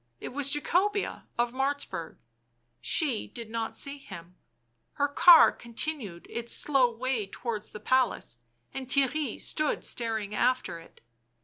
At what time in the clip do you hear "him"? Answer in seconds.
3.99-4.35